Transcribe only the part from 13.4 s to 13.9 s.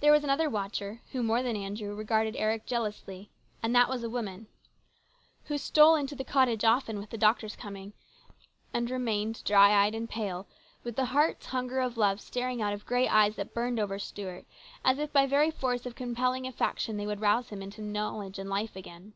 burned